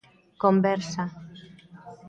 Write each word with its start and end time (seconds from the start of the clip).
Conversa. 0.43 1.03